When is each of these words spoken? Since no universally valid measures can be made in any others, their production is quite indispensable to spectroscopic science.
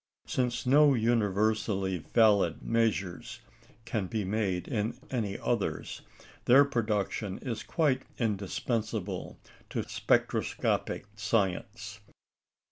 Since 0.25 0.65
no 0.65 0.95
universally 0.95 1.99
valid 1.99 2.63
measures 2.63 3.39
can 3.85 4.07
be 4.07 4.23
made 4.25 4.67
in 4.67 4.97
any 5.11 5.37
others, 5.37 6.01
their 6.45 6.65
production 6.65 7.37
is 7.43 7.61
quite 7.61 8.01
indispensable 8.17 9.37
to 9.69 9.83
spectroscopic 9.83 11.05
science. 11.15 11.99